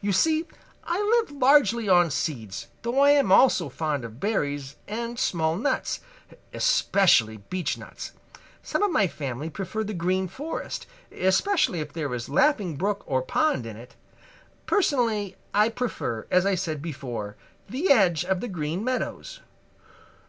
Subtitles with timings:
[0.00, 0.46] You see,
[0.84, 5.98] I live largely on seeds, though I am also fond of berries and small nuts,
[6.54, 8.12] especially beechnuts.
[8.62, 13.02] Some of my family prefer the Green Forest, especially if there is a Laughing Brook
[13.08, 13.96] or pond in it.
[14.66, 17.34] Personally I prefer, as I said before,
[17.68, 19.40] the edge of the Green Meadows."